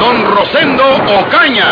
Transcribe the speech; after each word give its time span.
Don 0.00 0.36
Rosendo 0.36 0.84
Ocaña. 1.20 1.66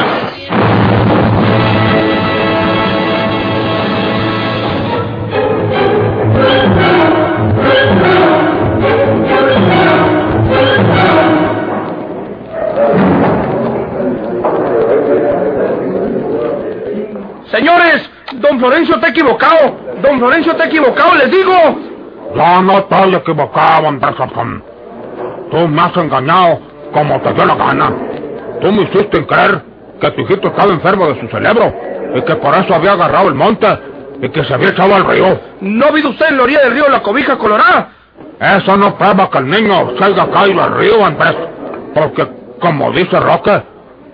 Señores, 17.50 18.10
don 18.34 18.58
Florencio 18.58 18.94
está 18.94 19.08
equivocado. 19.08 19.76
Don 20.00 20.18
Florencio 20.18 20.52
está 20.52 20.66
equivocado, 20.66 21.14
les 21.16 21.30
digo. 21.30 21.52
Yo 22.34 22.62
no 22.62 22.78
estoy 22.78 23.14
equivocado, 23.14 23.90
Zapón. 24.16 24.64
Tú 25.50 25.68
me 25.68 25.82
has 25.82 25.96
engañado 25.96 26.60
como 26.92 27.20
te 27.20 27.32
dio 27.34 27.44
la 27.44 27.54
gana. 27.54 27.92
Tú 28.62 28.70
me 28.70 28.82
hiciste 28.82 29.26
creer 29.26 29.60
que 30.00 30.10
tu 30.12 30.20
hijito 30.22 30.48
estaba 30.48 30.72
enfermo 30.72 31.08
de 31.08 31.20
su 31.20 31.26
cerebro 31.28 31.74
y 32.14 32.22
que 32.22 32.36
por 32.36 32.54
eso 32.54 32.74
había 32.74 32.92
agarrado 32.92 33.28
el 33.28 33.34
monte 33.34 33.66
y 34.22 34.28
que 34.28 34.44
se 34.44 34.54
había 34.54 34.68
echado 34.68 34.94
al 34.94 35.04
río. 35.04 35.38
¿No 35.60 35.86
ha 35.86 35.90
visto 35.90 36.10
usted 36.10 36.28
en 36.28 36.36
la 36.36 36.42
orilla 36.44 36.60
del 36.60 36.74
río 36.74 36.88
la 36.88 37.02
cobija 37.02 37.36
colorada? 37.36 37.88
Eso 38.40 38.76
no 38.76 38.96
prueba 38.96 39.28
que 39.30 39.38
el 39.38 39.48
niño 39.48 39.92
haya 40.00 40.30
caído 40.30 40.62
al 40.62 40.76
río, 40.76 41.04
Andrés. 41.04 41.34
Porque, 41.92 42.26
como 42.60 42.92
dice 42.92 43.18
Roque, 43.18 43.62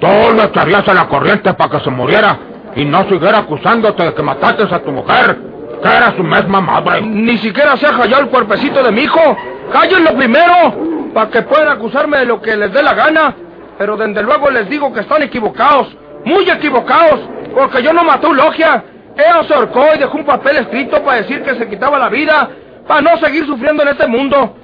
tú 0.00 0.06
le 0.34 0.44
echarías 0.44 0.88
a 0.88 0.94
la 0.94 1.08
corriente 1.08 1.52
para 1.52 1.70
que 1.70 1.80
se 1.84 1.90
muriera 1.90 2.38
y 2.74 2.86
no 2.86 3.06
siguiera 3.08 3.40
acusándote 3.40 4.02
de 4.02 4.14
que 4.14 4.22
mataste 4.22 4.62
a 4.62 4.78
tu 4.78 4.90
mujer, 4.92 5.36
que 5.82 5.88
era 5.88 6.14
su 6.16 6.22
misma 6.22 6.60
madre. 6.62 7.02
Ni 7.02 7.36
siquiera 7.36 7.76
se 7.76 7.86
ha 7.86 7.92
hallado 7.92 8.22
el 8.22 8.28
cuerpecito 8.28 8.82
de 8.82 8.92
mi 8.92 9.02
hijo. 9.02 9.36
Cállenlo 9.72 10.16
primero, 10.16 11.10
para 11.12 11.30
que 11.30 11.42
puedan 11.42 11.68
acusarme 11.68 12.18
de 12.18 12.26
lo 12.26 12.40
que 12.40 12.56
les 12.56 12.72
dé 12.72 12.82
la 12.82 12.94
gana. 12.94 13.34
Pero 13.78 13.96
desde 13.96 14.22
luego 14.22 14.50
les 14.50 14.68
digo 14.68 14.92
que 14.92 15.00
están 15.00 15.22
equivocados, 15.22 15.96
muy 16.24 16.48
equivocados, 16.50 17.20
porque 17.54 17.82
yo 17.82 17.92
no 17.92 18.04
maté 18.04 18.28
Logia. 18.28 18.84
Ella 19.16 19.42
se 19.46 19.54
ahorcó 19.54 19.86
y 19.94 19.98
dejó 19.98 20.18
un 20.18 20.24
papel 20.24 20.56
escrito 20.56 21.02
para 21.02 21.18
decir 21.18 21.42
que 21.42 21.54
se 21.54 21.68
quitaba 21.68 21.98
la 21.98 22.08
vida, 22.08 22.50
para 22.86 23.00
no 23.00 23.16
seguir 23.18 23.46
sufriendo 23.46 23.82
en 23.82 23.88
este 23.88 24.06
mundo. 24.06 24.56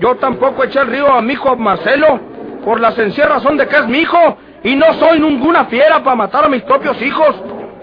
Yo 0.00 0.16
tampoco 0.16 0.64
eché 0.64 0.78
al 0.78 0.88
río 0.88 1.12
a 1.12 1.22
mi 1.22 1.34
hijo 1.34 1.56
Marcelo, 1.56 2.20
por 2.64 2.80
la 2.80 2.92
sencilla 2.92 3.28
razón 3.28 3.56
de 3.56 3.66
que 3.68 3.76
es 3.76 3.86
mi 3.86 3.98
hijo, 3.98 4.38
y 4.62 4.74
no 4.74 4.92
soy 4.94 5.20
ninguna 5.20 5.66
fiera 5.66 6.02
para 6.02 6.16
matar 6.16 6.44
a 6.46 6.48
mis 6.48 6.62
propios 6.62 7.00
hijos. 7.02 7.34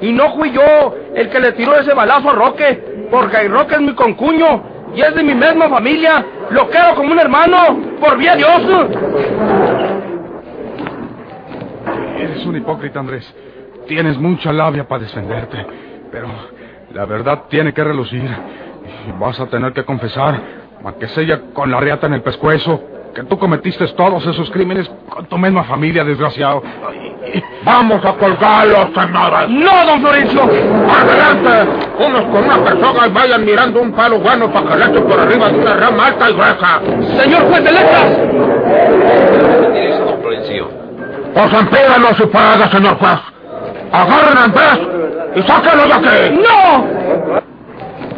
Y 0.02 0.12
no 0.12 0.36
fui 0.36 0.52
yo 0.52 0.96
el 1.16 1.30
que 1.30 1.40
le 1.40 1.52
tiró 1.52 1.76
ese 1.76 1.94
balazo 1.94 2.32
a 2.32 2.34
Roque, 2.34 3.08
porque 3.12 3.48
Roque 3.48 3.76
es 3.76 3.82
mi 3.82 3.94
concuño 3.94 4.64
y 4.96 5.02
es 5.02 5.14
de 5.14 5.24
mi 5.24 5.36
misma 5.36 5.70
familia. 5.70 6.26
Lo 6.50 6.68
quiero 6.70 6.96
como 6.96 7.12
un 7.12 7.20
hermano, 7.20 7.78
por 8.00 8.18
vía 8.18 8.36
Dios. 8.36 8.62
Eres 12.42 12.50
un 12.50 12.58
hipócrita, 12.58 13.00
Andrés. 13.00 13.36
Tienes 13.88 14.18
mucha 14.18 14.52
labia 14.52 14.88
para 14.88 15.04
defenderte, 15.04 15.64
pero 16.12 16.28
la 16.92 17.06
verdad 17.06 17.44
tiene 17.50 17.72
que 17.72 17.84
relucir. 17.84 18.28
Y 19.08 19.12
vas 19.20 19.40
a 19.40 19.46
tener 19.46 19.74
que 19.74 19.86
confesar, 19.86 20.42
aunque 20.84 21.08
sea 21.10 21.40
con 21.54 21.70
la 21.70 21.80
riata 21.80 22.08
en 22.08 22.16
el 22.16 22.24
pescuezo, 22.24 22.82
que 23.14 23.24
tú 23.26 23.38
cometiste 23.38 23.88
todos 23.90 24.26
esos 24.26 24.50
crímenes 24.50 24.90
con 25.08 25.28
tu 25.28 25.38
misma 25.38 25.66
familia, 25.66 26.04
desgraciado. 26.04 26.64
Vamos 27.64 28.04
a 28.04 28.14
colgarlos, 28.14 28.88
señores. 28.96 29.50
¡No, 29.50 29.86
don 29.86 30.02
Florencio! 30.02 30.42
Adelante, 30.42 31.72
unos 32.00 32.24
con 32.24 32.44
una 32.44 32.58
persona 32.64 33.06
y 33.06 33.12
vayan 33.12 33.46
mirando 33.46 33.82
un 33.84 33.92
palo 33.92 34.18
bueno 34.18 34.52
para 34.52 34.68
que 34.68 34.78
le 34.78 34.86
eche 34.86 35.02
por 35.02 35.20
arriba 35.20 35.50
de 35.50 35.60
una 35.60 35.76
rama 35.76 36.08
alta 36.08 36.28
y 36.28 36.34
gruesa. 36.34 36.82
¡Señor 37.22 37.44
juez 37.44 37.64
de 37.64 37.72
letras! 37.72 38.18
Don 41.36 41.50
Florencio? 41.50 41.50
Pues 41.50 41.54
empídalos 41.54 42.20
y 42.20 42.26
paga, 42.28 42.72
señor 42.72 42.98
juez. 42.98 43.20
Agarren 43.92 44.38
a 44.38 44.44
Andrés 44.46 44.80
y 45.36 45.42
sáquenlo 45.44 45.86
de 45.86 45.94
aquí. 45.94 46.36
¡No! 46.36 47.02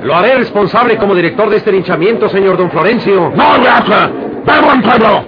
Lo 0.03 0.15
haré 0.15 0.35
responsable 0.35 0.97
como 0.97 1.15
director 1.15 1.49
de 1.49 1.57
este 1.57 1.71
linchamiento, 1.71 2.27
señor 2.29 2.57
don 2.57 2.69
Florencio. 2.69 3.31
¡No 3.35 3.55
en 4.73 4.81
pueblo! 4.81 5.25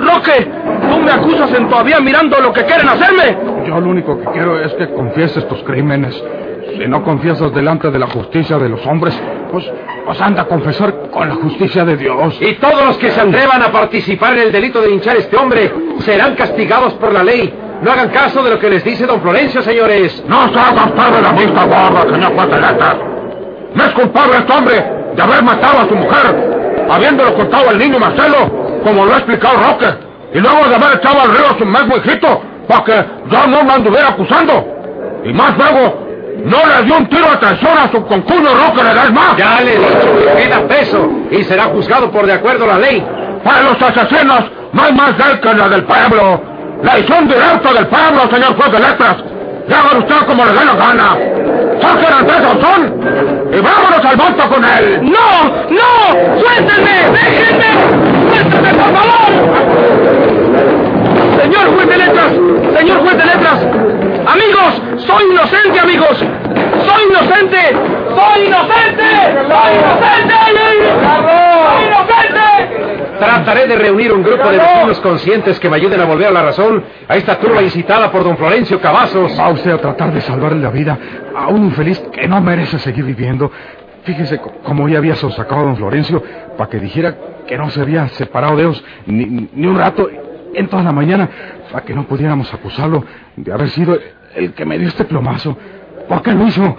Roque, 0.00 0.50
tú 0.90 0.98
me 0.98 1.10
acusas 1.10 1.52
en 1.54 1.68
todavía 1.68 2.00
mirando 2.00 2.40
lo 2.40 2.52
que 2.52 2.64
quieren 2.64 2.88
hacerme. 2.88 3.36
Yo 3.66 3.80
lo 3.80 3.90
único 3.90 4.18
que 4.18 4.24
quiero 4.26 4.60
es 4.60 4.72
que 4.74 4.88
confieses 4.92 5.46
tus 5.48 5.62
crímenes. 5.62 6.22
Si 6.76 6.86
no 6.86 7.02
confiesas 7.02 7.52
delante 7.54 7.90
de 7.90 7.98
la 7.98 8.06
justicia 8.06 8.58
de 8.58 8.68
los 8.68 8.84
hombres, 8.86 9.18
pues, 9.50 9.64
pues 10.04 10.20
anda 10.20 10.42
a 10.42 10.44
confesar 10.44 11.10
con 11.10 11.28
la 11.28 11.34
justicia 11.36 11.84
de 11.84 11.96
Dios. 11.96 12.36
Y 12.40 12.54
todos 12.54 12.84
los 12.84 12.98
que 12.98 13.10
se 13.10 13.20
atrevan 13.20 13.62
a 13.62 13.72
participar 13.72 14.34
en 14.34 14.40
el 14.40 14.52
delito 14.52 14.80
de 14.80 14.88
linchar 14.88 15.16
a 15.16 15.18
este 15.18 15.36
hombre 15.36 15.72
serán 16.00 16.34
castigados 16.34 16.94
por 16.94 17.12
la 17.12 17.22
ley. 17.22 17.52
No 17.82 17.92
hagan 17.92 18.10
caso 18.10 18.42
de 18.42 18.50
lo 18.50 18.58
que 18.58 18.68
les 18.68 18.84
dice 18.84 19.06
don 19.06 19.20
Florencio, 19.20 19.62
señores. 19.62 20.22
No 20.28 20.48
se 20.52 20.58
haga 20.58 20.86
usted 20.86 21.16
de 21.16 21.22
la 21.22 21.32
vista 21.32 21.64
gorda, 21.64 22.02
señor 22.02 22.60
letras. 22.60 22.96
No 23.74 23.84
es 23.84 23.92
culpable 23.92 24.38
este 24.38 24.52
hombre 24.52 24.84
de 25.14 25.22
haber 25.22 25.42
matado 25.42 25.80
a 25.80 25.88
su 25.88 25.94
mujer, 25.94 26.86
habiéndolo 26.90 27.34
contado 27.34 27.70
al 27.70 27.78
niño 27.78 27.98
Marcelo, 27.98 28.80
como 28.84 29.04
lo 29.04 29.14
ha 29.14 29.18
explicado 29.18 29.58
Roque, 29.58 29.86
y 30.34 30.38
luego 30.38 30.68
de 30.68 30.74
haber 30.74 30.98
echado 30.98 31.20
al 31.20 31.30
río 31.30 31.46
a 31.46 31.58
su 31.58 31.64
mismo 31.64 31.96
hijito, 31.96 32.42
para 32.68 32.84
que 32.84 33.04
yo 33.30 33.46
no 33.46 33.64
me 33.64 33.72
anduviera 33.72 34.08
acusando. 34.08 34.64
Y 35.24 35.32
más 35.32 35.56
luego, 35.56 36.07
no 36.44 36.58
le 36.66 36.84
dio 36.84 36.96
un 36.96 37.08
tiro 37.08 37.30
de 37.30 37.36
traición 37.36 37.78
a 37.78 37.90
su 37.90 38.04
concuño 38.06 38.48
Roque 38.54 38.82
le 38.82 38.94
da 38.94 39.10
más. 39.10 39.36
Ya 39.36 39.60
le 39.60 39.74
he 39.74 39.78
dicho, 39.78 40.36
queda 40.36 40.68
preso 40.68 41.08
y 41.30 41.42
será 41.44 41.64
juzgado 41.64 42.10
por 42.10 42.26
de 42.26 42.34
acuerdo 42.34 42.64
a 42.64 42.68
la 42.68 42.78
ley. 42.78 43.04
Para 43.44 43.62
los 43.62 43.80
asesinos 43.80 44.44
no 44.72 44.82
hay 44.82 44.92
más 44.92 45.18
ley 45.18 45.38
que 45.42 45.54
la 45.54 45.68
del 45.68 45.84
pueblo. 45.84 46.42
La 46.82 46.98
hicieron 46.98 47.26
directa 47.28 47.72
del 47.72 47.86
pueblo, 47.88 48.30
señor 48.30 48.56
juez 48.56 48.72
de 48.72 48.80
letras. 48.80 49.16
Hagan 49.68 49.98
usted 49.98 50.26
como 50.26 50.44
le 50.44 50.52
dé 50.52 50.64
la 50.64 50.74
gana. 50.74 51.16
¡Saquen 51.80 52.12
a 52.12 52.18
Andrés 52.18 52.38
Sansón! 52.42 53.50
¡Y 53.52 53.60
vámonos 53.60 54.04
al 54.04 54.16
voto 54.16 54.48
con 54.48 54.64
él! 54.64 55.00
¡No! 55.02 55.44
¡No! 55.70 56.40
¡Suéltenme! 56.40 57.10
¡Déjenme! 57.12 57.70
¡Suéltenme, 58.30 58.70
por 58.74 58.90
favor! 58.94 59.30
Señor 61.42 61.74
juez 61.74 61.88
de 61.88 61.96
letras, 61.98 62.32
señor 62.78 62.98
juez 63.00 63.16
de 63.16 63.24
letras, 63.24 63.58
amigos, 64.26 64.82
soy 65.06 65.24
inocente, 65.30 65.80
amigos, 65.80 66.18
soy 66.18 67.02
inocente, 67.10 67.76
soy 68.16 68.46
inocente, 68.46 69.10
soy 69.48 69.70
inocente, 69.78 70.38
soy 71.04 71.86
inocente. 71.86 72.46
Trataré 73.48 73.66
de 73.66 73.76
reunir 73.76 74.12
un 74.12 74.22
grupo 74.22 74.46
de 74.50 74.58
vecinos 74.58 75.00
conscientes 75.00 75.58
que 75.58 75.70
me 75.70 75.76
ayuden 75.76 75.98
a 76.02 76.04
volver 76.04 76.26
a 76.26 76.32
la 76.32 76.42
razón 76.42 76.84
a 77.08 77.16
esta 77.16 77.38
turba 77.38 77.62
incitada 77.62 78.12
por 78.12 78.22
don 78.22 78.36
Florencio 78.36 78.78
Cavazos. 78.78 79.40
Va 79.40 79.48
usted 79.48 79.70
a 79.70 79.78
tratar 79.78 80.12
de 80.12 80.20
salvarle 80.20 80.60
la 80.60 80.68
vida 80.68 80.98
a 81.34 81.48
un 81.48 81.64
infeliz 81.64 81.98
que 82.12 82.28
no 82.28 82.42
merece 82.42 82.78
seguir 82.78 83.06
viviendo. 83.06 83.50
Fíjese 84.04 84.38
cómo 84.62 84.86
ya 84.86 84.98
había 84.98 85.14
sonsacado 85.14 85.62
a 85.62 85.64
don 85.64 85.78
Florencio 85.78 86.22
para 86.58 86.68
que 86.68 86.78
dijera 86.78 87.16
que 87.46 87.56
no 87.56 87.70
se 87.70 87.80
había 87.80 88.06
separado 88.08 88.54
de 88.54 88.64
ellos 88.64 88.84
ni, 89.06 89.48
ni 89.50 89.66
un 89.66 89.78
rato 89.78 90.10
en 90.52 90.68
toda 90.68 90.82
la 90.82 90.92
mañana 90.92 91.30
para 91.72 91.86
que 91.86 91.94
no 91.94 92.04
pudiéramos 92.04 92.52
acusarlo 92.52 93.02
de 93.34 93.50
haber 93.50 93.70
sido 93.70 93.98
el 94.34 94.52
que 94.52 94.66
me 94.66 94.78
dio 94.78 94.88
este 94.88 95.06
plomazo. 95.06 95.56
¿Por 96.06 96.20
qué 96.20 96.34
lo 96.34 96.46
hizo? 96.46 96.76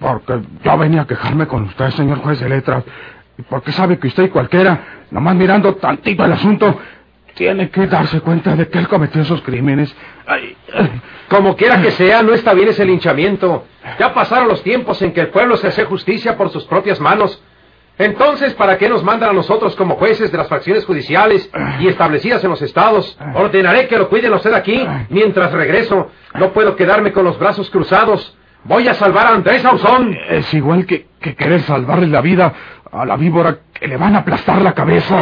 Porque 0.00 0.40
yo 0.64 0.76
venía 0.76 1.02
a 1.02 1.06
quejarme 1.06 1.46
con 1.46 1.62
usted, 1.66 1.90
señor 1.90 2.18
juez 2.18 2.40
de 2.40 2.48
letras. 2.48 2.82
Porque 3.48 3.72
sabe 3.72 3.98
que 3.98 4.08
usted 4.08 4.24
y 4.24 4.28
cualquiera, 4.28 5.04
nomás 5.10 5.34
mirando 5.34 5.74
tantito 5.76 6.24
el 6.24 6.32
asunto, 6.32 6.78
tiene 7.34 7.70
que 7.70 7.86
darse 7.86 8.20
cuenta 8.20 8.54
de 8.56 8.68
que 8.68 8.78
él 8.78 8.88
cometió 8.88 9.22
esos 9.22 9.40
crímenes. 9.42 9.94
Como 11.28 11.56
quiera 11.56 11.80
que 11.80 11.90
sea, 11.92 12.22
no 12.22 12.34
está 12.34 12.52
bien 12.54 12.68
ese 12.68 12.84
linchamiento. 12.84 13.64
Ya 13.98 14.12
pasaron 14.12 14.48
los 14.48 14.62
tiempos 14.62 15.00
en 15.02 15.12
que 15.12 15.20
el 15.20 15.28
pueblo 15.28 15.56
se 15.56 15.68
hace 15.68 15.84
justicia 15.84 16.36
por 16.36 16.50
sus 16.50 16.64
propias 16.64 17.00
manos. 17.00 17.42
Entonces, 17.98 18.54
¿para 18.54 18.78
qué 18.78 18.88
nos 18.88 19.04
mandan 19.04 19.30
a 19.30 19.32
nosotros 19.34 19.76
como 19.76 19.96
jueces 19.96 20.32
de 20.32 20.38
las 20.38 20.48
facciones 20.48 20.86
judiciales 20.86 21.50
y 21.80 21.88
establecidas 21.88 22.42
en 22.42 22.50
los 22.50 22.62
estados? 22.62 23.18
Ordenaré 23.34 23.88
que 23.88 23.98
lo 23.98 24.08
cuiden 24.08 24.32
usted 24.32 24.54
aquí 24.54 24.82
mientras 25.10 25.52
regreso. 25.52 26.10
No 26.34 26.52
puedo 26.52 26.76
quedarme 26.76 27.12
con 27.12 27.24
los 27.24 27.38
brazos 27.38 27.68
cruzados. 27.68 28.36
Voy 28.64 28.88
a 28.88 28.94
salvar 28.94 29.26
a 29.26 29.34
Andrés 29.34 29.64
Ausón. 29.66 30.16
Es 30.30 30.52
igual 30.54 30.86
que, 30.86 31.09
que 31.20 31.34
querer 31.34 31.60
salvarle 31.62 32.06
la 32.06 32.20
vida 32.20 32.52
a 32.90 33.04
la 33.04 33.16
víbora 33.16 33.58
que 33.72 33.86
le 33.86 33.96
van 33.96 34.16
a 34.16 34.20
aplastar 34.20 34.60
la 34.62 34.72
cabeza. 34.72 35.20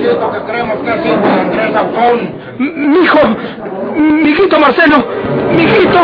Muchachito 0.00 0.32
que 0.32 0.40
creemos 0.50 0.78
que 0.78 0.90
es 0.90 1.06
hijo 1.06 1.20
de 1.26 1.40
Andrés 1.40 1.72
Sauzón. 1.72 2.34
M- 2.58 2.88
Mijo, 2.88 3.18
mijito 3.96 4.60
Marcelo, 4.60 4.96
mijito. 5.56 5.98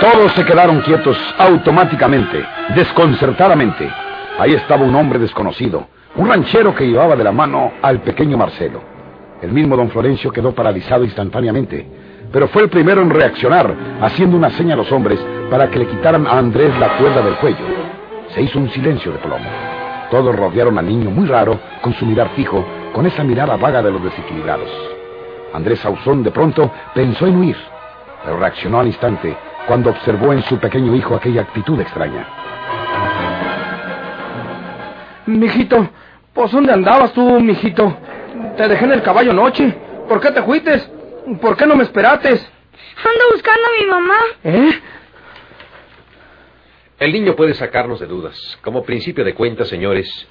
Todos 0.00 0.32
se 0.32 0.44
quedaron 0.44 0.80
quietos 0.82 1.18
automáticamente, 1.38 2.44
desconcertadamente. 2.74 3.90
Ahí 4.38 4.54
estaba 4.54 4.84
un 4.84 4.94
hombre 4.94 5.18
desconocido, 5.18 5.86
un 6.16 6.28
ranchero 6.28 6.74
que 6.74 6.86
llevaba 6.86 7.16
de 7.16 7.24
la 7.24 7.32
mano 7.32 7.72
al 7.82 8.00
pequeño 8.00 8.36
Marcelo. 8.38 8.80
El 9.42 9.52
mismo 9.52 9.76
don 9.76 9.90
Florencio 9.90 10.30
quedó 10.30 10.52
paralizado 10.54 11.04
instantáneamente, 11.04 11.86
pero 12.32 12.46
fue 12.48 12.62
el 12.62 12.68
primero 12.68 13.02
en 13.02 13.10
reaccionar, 13.10 13.74
haciendo 14.00 14.36
una 14.36 14.50
seña 14.50 14.74
a 14.74 14.76
los 14.76 14.90
hombres 14.92 15.18
para 15.50 15.68
que 15.68 15.78
le 15.80 15.86
quitaran 15.86 16.26
a 16.26 16.38
Andrés 16.38 16.76
la 16.78 16.96
cuerda 16.98 17.20
del 17.22 17.34
cuello. 17.34 17.64
Se 18.34 18.42
hizo 18.42 18.58
un 18.58 18.70
silencio 18.70 19.10
de 19.12 19.18
plomo. 19.18 19.46
Todos 20.10 20.34
rodearon 20.34 20.78
al 20.78 20.86
niño 20.86 21.10
muy 21.10 21.26
raro, 21.26 21.58
con 21.82 21.92
su 21.94 22.06
mirar 22.06 22.30
fijo, 22.30 22.64
con 22.92 23.06
esa 23.06 23.22
mirada 23.24 23.56
vaga 23.56 23.82
de 23.82 23.90
los 23.90 24.02
desequilibrados. 24.02 24.70
Andrés 25.52 25.80
Sauzón 25.80 26.22
de 26.22 26.30
pronto 26.30 26.70
pensó 26.94 27.26
en 27.26 27.36
huir, 27.36 27.56
pero 28.24 28.38
reaccionó 28.38 28.80
al 28.80 28.86
instante 28.86 29.36
cuando 29.66 29.90
observó 29.90 30.32
en 30.32 30.42
su 30.42 30.58
pequeño 30.58 30.94
hijo 30.94 31.14
aquella 31.14 31.42
actitud 31.42 31.78
extraña. 31.80 32.26
Mijito, 35.26 35.88
pues 36.32 36.52
¿dónde 36.52 36.72
andabas 36.72 37.12
tú, 37.12 37.40
mijito? 37.40 37.94
Te 38.56 38.66
dejé 38.66 38.86
en 38.86 38.92
el 38.92 39.02
caballo 39.02 39.32
anoche. 39.32 39.76
¿Por 40.08 40.20
qué 40.20 40.30
te 40.30 40.42
fuites? 40.42 40.90
¿Por 41.40 41.56
qué 41.56 41.66
no 41.66 41.76
me 41.76 41.82
esperates? 41.82 42.50
Ando 42.98 43.24
buscando 43.32 43.62
a 43.62 43.80
mi 43.80 43.90
mamá. 43.90 44.18
¿Eh? 44.44 44.70
El 46.98 47.12
niño 47.12 47.36
puede 47.36 47.54
sacarnos 47.54 48.00
de 48.00 48.06
dudas. 48.06 48.58
Como 48.60 48.82
principio 48.82 49.24
de 49.24 49.34
cuentas, 49.34 49.68
señores, 49.68 50.26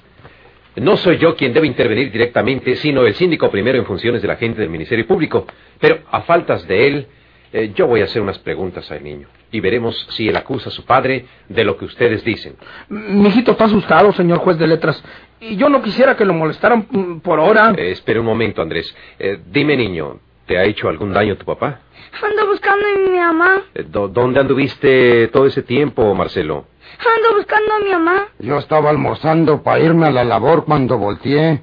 no 0.76 0.98
soy 0.98 1.16
yo 1.16 1.34
quien 1.34 1.54
debe 1.54 1.66
intervenir 1.66 2.12
directamente, 2.12 2.76
sino 2.76 3.06
el 3.06 3.14
síndico 3.14 3.50
primero 3.50 3.78
en 3.78 3.86
funciones 3.86 4.20
del 4.20 4.30
agente 4.30 4.60
del 4.60 4.68
Ministerio 4.68 5.06
Público. 5.06 5.46
Pero 5.80 6.00
a 6.10 6.20
faltas 6.22 6.68
de 6.68 6.86
él, 6.86 7.06
eh, 7.54 7.72
yo 7.74 7.86
voy 7.86 8.02
a 8.02 8.04
hacer 8.04 8.20
unas 8.20 8.38
preguntas 8.40 8.90
al 8.90 9.02
niño. 9.02 9.28
Y 9.50 9.60
veremos 9.60 9.96
si 10.10 10.28
él 10.28 10.36
acusa 10.36 10.68
a 10.68 10.72
su 10.72 10.84
padre 10.84 11.24
de 11.48 11.64
lo 11.64 11.78
que 11.78 11.86
ustedes 11.86 12.22
dicen. 12.22 12.56
Mijito 12.90 13.52
está 13.52 13.64
asustado, 13.64 14.12
señor 14.12 14.38
juez 14.40 14.58
de 14.58 14.66
letras. 14.66 15.02
Y 15.40 15.56
yo 15.56 15.70
no 15.70 15.80
quisiera 15.80 16.16
que 16.16 16.26
lo 16.26 16.34
molestaran 16.34 17.20
por 17.22 17.40
ahora. 17.40 17.72
Eh, 17.78 17.92
espera 17.92 18.20
un 18.20 18.26
momento, 18.26 18.60
Andrés. 18.60 18.94
Eh, 19.18 19.38
dime, 19.50 19.74
niño, 19.74 20.20
¿te 20.48 20.58
ha 20.58 20.64
hecho 20.64 20.88
algún 20.88 21.12
daño 21.12 21.36
tu 21.36 21.44
papá? 21.44 21.80
Ando 22.22 22.46
buscando 22.48 22.84
a 22.88 23.08
mi 23.08 23.18
mamá. 23.18 23.62
Eh, 23.74 23.84
¿Dónde 23.86 24.40
anduviste 24.40 25.28
todo 25.28 25.46
ese 25.46 25.62
tiempo, 25.62 26.12
Marcelo? 26.14 26.64
Ando 26.98 27.36
buscando 27.36 27.74
a 27.74 27.80
mi 27.80 27.90
mamá. 27.90 28.26
Yo 28.38 28.58
estaba 28.58 28.90
almorzando 28.90 29.62
para 29.62 29.80
irme 29.80 30.06
a 30.06 30.10
la 30.10 30.24
labor 30.24 30.64
cuando 30.64 30.98
volteé 30.98 31.62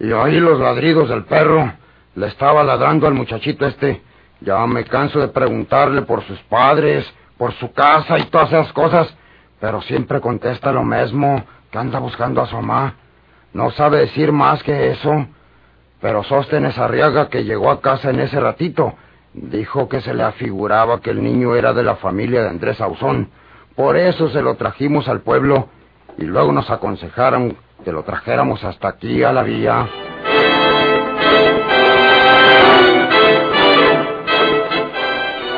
y 0.00 0.10
oí 0.10 0.40
los 0.40 0.58
ladridos 0.58 1.10
del 1.10 1.24
perro. 1.24 1.72
Le 2.14 2.26
estaba 2.28 2.64
ladrando 2.64 3.06
al 3.06 3.14
muchachito 3.14 3.66
este. 3.66 4.02
Ya 4.40 4.66
me 4.66 4.84
canso 4.84 5.20
de 5.20 5.28
preguntarle 5.28 6.02
por 6.02 6.22
sus 6.24 6.40
padres, 6.44 7.06
por 7.36 7.52
su 7.54 7.72
casa 7.72 8.18
y 8.18 8.24
todas 8.24 8.48
esas 8.48 8.72
cosas, 8.72 9.14
pero 9.60 9.82
siempre 9.82 10.20
contesta 10.20 10.72
lo 10.72 10.84
mismo, 10.84 11.44
que 11.70 11.78
anda 11.78 11.98
buscando 11.98 12.40
a 12.40 12.46
su 12.46 12.56
mamá. 12.56 12.94
No 13.52 13.70
sabe 13.70 13.98
decir 14.00 14.32
más 14.32 14.62
que 14.62 14.90
eso. 14.92 15.26
Pero 16.06 16.22
Sóstenes 16.22 16.78
Arriaga, 16.78 17.28
que 17.28 17.42
llegó 17.42 17.68
a 17.68 17.80
casa 17.80 18.10
en 18.10 18.20
ese 18.20 18.38
ratito, 18.38 18.94
dijo 19.32 19.88
que 19.88 20.00
se 20.00 20.14
le 20.14 20.22
afiguraba 20.22 21.00
que 21.00 21.10
el 21.10 21.20
niño 21.20 21.56
era 21.56 21.72
de 21.72 21.82
la 21.82 21.96
familia 21.96 22.42
de 22.42 22.48
Andrés 22.48 22.80
Ausón. 22.80 23.30
Por 23.74 23.96
eso 23.96 24.28
se 24.28 24.40
lo 24.40 24.54
trajimos 24.54 25.08
al 25.08 25.22
pueblo 25.22 25.68
y 26.16 26.22
luego 26.22 26.52
nos 26.52 26.70
aconsejaron 26.70 27.56
que 27.84 27.90
lo 27.90 28.04
trajéramos 28.04 28.62
hasta 28.62 28.86
aquí 28.86 29.24
a 29.24 29.32
la 29.32 29.42
villa. 29.42 29.88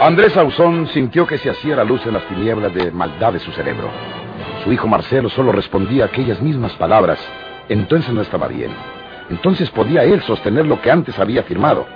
Andrés 0.01 0.35
Ausón 0.35 0.87
sintió 0.95 1.27
que 1.27 1.37
se 1.37 1.51
hacía 1.51 1.77
la 1.77 1.85
luz 1.85 2.07
en 2.07 2.15
las 2.15 2.27
tinieblas 2.27 2.73
de 2.73 2.91
maldad 2.91 3.35
de 3.35 3.41
su 3.41 3.53
cerebro. 3.53 3.91
Su 4.65 4.73
hijo 4.73 4.89
Marcelo 4.89 5.29
solo 5.29 5.53
respondía 5.53 6.07
aquellas 6.07 6.41
mismas 6.41 6.73
palabras. 6.77 7.19
Entonces 7.69 8.15
no 8.15 8.23
estaba 8.23 8.49
bien. 8.49 8.98
Entonces 9.31 9.71
podía 9.71 10.05
él 10.05 10.23
sostener 10.23 10.67
lo 10.67 10.81
que 10.81 10.91
antes 10.91 11.19
había 11.19 11.41
afirmado, 11.41 11.87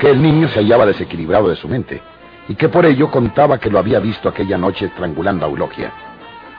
que 0.00 0.10
el 0.10 0.20
niño 0.20 0.48
se 0.48 0.60
hallaba 0.60 0.86
desequilibrado 0.86 1.48
de 1.48 1.56
su 1.56 1.68
mente, 1.68 2.02
y 2.48 2.54
que 2.54 2.68
por 2.68 2.84
ello 2.86 3.10
contaba 3.10 3.58
que 3.58 3.70
lo 3.70 3.78
había 3.78 4.00
visto 4.00 4.28
aquella 4.28 4.58
noche 4.58 4.86
estrangulando 4.86 5.46
a 5.46 5.48
Eulogia. 5.48 5.92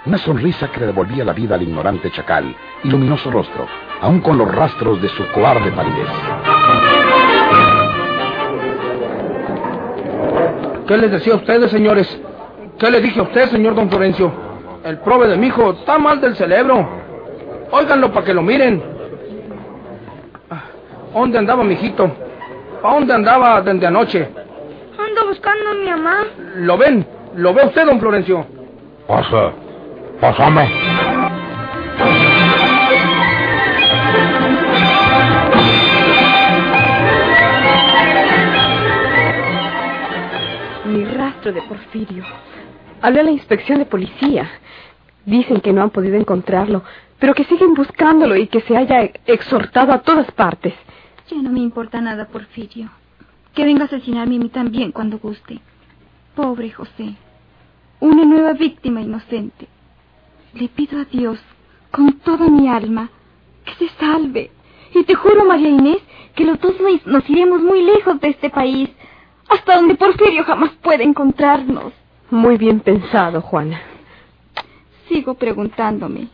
Una 0.05 0.17
sonrisa 0.17 0.69
que 0.69 0.81
le 0.81 0.87
devolvía 0.87 1.23
la 1.23 1.33
vida 1.33 1.55
al 1.55 1.61
ignorante 1.61 2.11
chacal 2.11 2.55
iluminó 2.83 3.17
su 3.17 3.31
rostro, 3.31 3.67
aun 4.01 4.19
con 4.19 4.37
los 4.37 4.53
rastros 4.53 5.01
de 5.01 5.09
su 5.09 5.25
cobarde 5.31 5.71
palidez. 5.71 6.09
¿Qué 10.87 10.97
les 10.97 11.11
decía 11.11 11.33
a 11.33 11.37
ustedes, 11.37 11.71
señores? 11.71 12.21
¿Qué 12.77 12.91
le 12.91 12.99
dije 12.99 13.19
a 13.19 13.23
usted, 13.23 13.49
señor 13.49 13.75
don 13.75 13.89
Florencio? 13.89 14.31
El 14.83 14.99
prove 14.99 15.27
de 15.27 15.37
mi 15.37 15.47
hijo 15.47 15.71
está 15.71 15.97
mal 15.97 16.19
del 16.19 16.35
cerebro. 16.35 16.85
Óiganlo 17.71 18.11
para 18.11 18.25
que 18.25 18.33
lo 18.33 18.41
miren. 18.41 18.92
¿Dónde 21.13 21.37
andaba, 21.37 21.63
mijito? 21.63 22.11
¿A 22.83 22.93
dónde 22.93 23.13
andaba 23.13 23.61
desde 23.61 23.85
anoche? 23.85 24.27
Ando 24.97 25.27
buscando 25.27 25.69
a 25.69 25.73
mi 25.75 25.89
mamá. 25.89 26.25
¿Lo 26.55 26.77
ven? 26.77 27.05
¿Lo 27.35 27.53
ve 27.53 27.65
usted, 27.65 27.85
don 27.85 27.99
Florencio? 27.99 28.45
Pasa, 29.07 29.51
pásame. 30.19 30.69
Ni 40.85 41.05
rastro 41.05 41.53
de 41.53 41.61
Porfirio. 41.61 42.23
Hablé 43.01 43.19
a 43.19 43.23
la 43.23 43.31
inspección 43.31 43.79
de 43.79 43.85
policía. 43.85 44.49
Dicen 45.25 45.61
que 45.61 45.73
no 45.73 45.81
han 45.83 45.89
podido 45.91 46.15
encontrarlo, 46.17 46.83
pero 47.19 47.33
que 47.33 47.45
siguen 47.45 47.73
buscándolo 47.73 48.35
y 48.35 48.47
que 48.47 48.61
se 48.61 48.75
haya 48.75 49.09
exhortado 49.25 49.93
a 49.93 49.99
todas 49.99 50.29
partes. 50.31 50.73
Ya 51.29 51.37
no 51.41 51.49
me 51.49 51.59
importa 51.59 52.01
nada, 52.01 52.25
Porfirio. 52.27 52.89
Que 53.53 53.65
venga 53.65 53.83
a 53.83 53.85
asesinarme 53.85 54.35
a 54.35 54.39
mí 54.39 54.49
también 54.49 54.91
cuando 54.91 55.19
guste. 55.19 55.59
Pobre 56.35 56.71
José. 56.71 57.15
Una 57.99 58.25
nueva 58.25 58.53
víctima 58.53 59.01
inocente. 59.01 59.67
Le 60.53 60.67
pido 60.69 60.99
a 60.99 61.05
Dios, 61.05 61.39
con 61.91 62.13
toda 62.19 62.47
mi 62.49 62.67
alma, 62.67 63.09
que 63.65 63.73
se 63.75 63.89
salve. 63.99 64.51
Y 64.93 65.03
te 65.03 65.15
juro, 65.15 65.45
María 65.45 65.69
Inés, 65.69 65.99
que 66.35 66.45
los 66.45 66.59
dos 66.59 66.75
nos- 66.79 67.05
nos 67.07 67.29
iremos 67.29 67.61
muy 67.61 67.81
lejos 67.83 68.19
de 68.19 68.29
este 68.29 68.49
país, 68.49 68.89
hasta 69.49 69.75
donde 69.77 69.95
Porfirio 69.95 70.43
jamás 70.43 70.71
puede 70.81 71.03
encontrarnos. 71.03 71.93
Muy 72.29 72.57
bien 72.57 72.79
pensado, 72.79 73.41
Juana. 73.41 73.79
Sigo 75.07 75.35
preguntándome, 75.35 76.27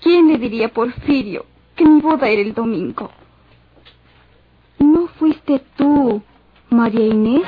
¿quién 0.00 0.28
le 0.28 0.38
diría 0.38 0.66
a 0.66 0.70
Porfirio 0.70 1.46
que 1.76 1.84
mi 1.84 2.00
boda 2.00 2.28
era 2.28 2.42
el 2.42 2.54
domingo? 2.54 3.10
¿No 5.22 5.28
fuiste 5.28 5.62
tú, 5.76 6.20
María 6.70 7.06
Inés? 7.06 7.42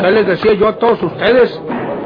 ¿Qué 0.00 0.10
les 0.10 0.26
decía 0.26 0.54
yo 0.54 0.68
a 0.68 0.78
todos 0.78 1.02
ustedes? 1.02 1.60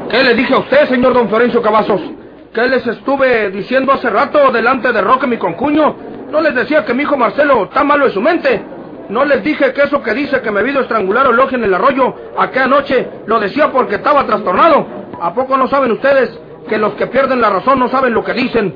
¿Qué 0.09 0.21
le 0.21 0.33
dije 0.33 0.53
a 0.53 0.57
usted, 0.59 0.89
señor 0.89 1.13
don 1.13 1.29
Florencio 1.29 1.61
Cavazos? 1.61 2.14
¿Qué 2.55 2.65
les 2.69 2.87
estuve 2.87 3.49
diciendo 3.49 3.91
hace 3.91 4.09
rato 4.09 4.49
delante 4.49 4.93
de 4.93 5.01
Roque, 5.01 5.27
mi 5.27 5.35
concuño? 5.35 5.93
¿No 6.31 6.39
les 6.39 6.55
decía 6.55 6.85
que 6.85 6.93
mi 6.93 7.03
hijo 7.03 7.17
Marcelo 7.17 7.65
está 7.65 7.83
malo 7.83 8.05
en 8.05 8.13
su 8.13 8.21
mente? 8.21 8.63
¿No 9.09 9.25
les 9.25 9.43
dije 9.43 9.73
que 9.73 9.81
eso 9.81 10.01
que 10.01 10.13
dice 10.13 10.41
que 10.41 10.51
me 10.51 10.63
vino 10.63 10.79
a 10.79 10.83
estrangular 10.83 11.25
a 11.25 11.31
Eulogia 11.31 11.57
en 11.57 11.65
el 11.65 11.73
arroyo 11.73 12.15
aquella 12.37 12.67
noche 12.67 13.09
lo 13.27 13.41
decía 13.41 13.73
porque 13.73 13.95
estaba 13.95 14.25
trastornado? 14.25 14.87
¿A 15.19 15.33
poco 15.33 15.57
no 15.57 15.67
saben 15.67 15.91
ustedes 15.91 16.39
que 16.69 16.77
los 16.77 16.93
que 16.93 17.07
pierden 17.07 17.41
la 17.41 17.49
razón 17.49 17.77
no 17.77 17.89
saben 17.89 18.13
lo 18.13 18.23
que 18.23 18.31
dicen? 18.31 18.73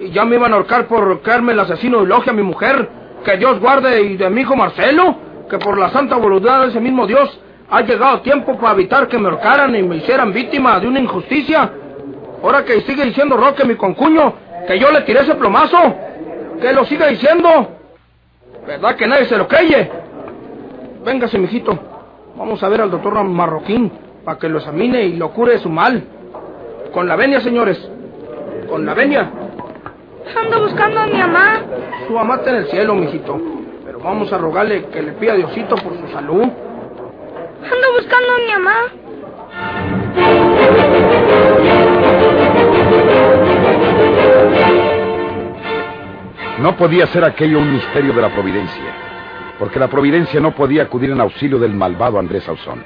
Y 0.00 0.12
ya 0.12 0.24
me 0.24 0.36
iban 0.36 0.54
a 0.54 0.56
ahorcar 0.56 0.86
por 0.86 1.20
caerme 1.20 1.52
el 1.52 1.60
asesino 1.60 1.98
de 1.98 2.04
Eulogia, 2.04 2.32
mi 2.32 2.42
mujer. 2.42 2.88
Que 3.22 3.36
Dios 3.36 3.60
guarde 3.60 4.00
y 4.00 4.16
de 4.16 4.30
mi 4.30 4.40
hijo 4.40 4.56
Marcelo. 4.56 5.14
Que 5.50 5.58
por 5.58 5.76
la 5.76 5.90
santa 5.90 6.16
voluntad 6.16 6.62
de 6.62 6.68
ese 6.68 6.80
mismo 6.80 7.06
Dios 7.06 7.38
Ha 7.68 7.82
llegado 7.82 8.22
tiempo 8.22 8.58
para 8.58 8.72
evitar 8.72 9.06
que 9.08 9.18
me 9.18 9.28
ahorcaran 9.28 9.76
y 9.76 9.82
me 9.82 9.96
hicieran 9.96 10.32
víctima 10.32 10.80
de 10.80 10.88
una 10.88 11.00
injusticia. 11.00 11.70
Ahora 12.42 12.64
que 12.64 12.80
sigue 12.82 13.04
diciendo 13.04 13.36
Roque, 13.36 13.64
mi 13.64 13.76
concuño, 13.76 14.34
que 14.66 14.78
yo 14.78 14.90
le 14.90 15.02
tiré 15.02 15.20
ese 15.20 15.34
plomazo. 15.34 15.78
Que 16.60 16.72
lo 16.72 16.84
siga 16.84 17.06
diciendo. 17.06 17.48
¿Verdad 18.66 18.96
que 18.96 19.06
nadie 19.06 19.24
se 19.26 19.36
lo 19.36 19.48
creye? 19.48 19.90
Véngase, 21.04 21.38
mijito. 21.38 21.78
Vamos 22.36 22.62
a 22.62 22.68
ver 22.68 22.82
al 22.82 22.90
doctor 22.90 23.22
Marroquín 23.24 23.90
para 24.24 24.38
que 24.38 24.48
lo 24.48 24.58
examine 24.58 25.02
y 25.02 25.16
lo 25.16 25.30
cure 25.30 25.52
de 25.52 25.58
su 25.58 25.68
mal. 25.68 26.02
Con 26.92 27.08
la 27.08 27.16
venia, 27.16 27.40
señores. 27.40 27.78
Con 28.68 28.84
la 28.84 28.94
venia. 28.94 29.30
Ando 30.36 30.62
buscando 30.62 31.00
a 31.00 31.06
mi 31.06 31.18
mamá. 31.18 31.62
Su 32.06 32.12
mamá 32.12 32.36
está 32.36 32.50
en 32.50 32.56
el 32.56 32.66
cielo, 32.66 32.94
mijito. 32.94 33.40
Pero 33.84 33.98
vamos 34.00 34.32
a 34.32 34.38
rogarle 34.38 34.86
que 34.86 35.02
le 35.02 35.12
pida 35.12 35.32
a 35.32 35.36
Diosito 35.36 35.76
por 35.76 35.96
su 35.98 36.08
salud. 36.12 36.42
Ando 36.42 37.92
buscando 37.96 38.32
a 38.32 38.38
mi 38.38 38.52
mamá. 38.52 38.76
No 46.60 46.76
podía 46.76 47.06
ser 47.06 47.24
aquello 47.24 47.58
un 47.58 47.72
misterio 47.72 48.12
de 48.12 48.20
la 48.20 48.28
providencia, 48.28 48.94
porque 49.58 49.78
la 49.78 49.88
providencia 49.88 50.40
no 50.40 50.54
podía 50.54 50.82
acudir 50.82 51.10
en 51.10 51.18
auxilio 51.18 51.58
del 51.58 51.72
malvado 51.72 52.18
Andrés 52.18 52.46
Ausón. 52.50 52.84